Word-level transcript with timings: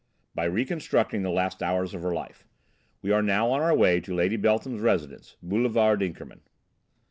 "By 0.33 0.45
reconstructing 0.45 1.21
the 1.21 1.29
last 1.29 1.61
hours 1.61 1.93
of 1.93 2.01
her 2.01 2.11
life. 2.11 2.47
We 3.03 3.11
are 3.11 3.21
now 3.21 3.51
on 3.51 3.61
our 3.61 3.75
way 3.77 3.99
to 3.99 4.15
Lady 4.15 4.35
Beltham's 4.35 4.81
residence, 4.81 5.35
Boulevard 5.43 6.01
Inkermann." 6.01 6.41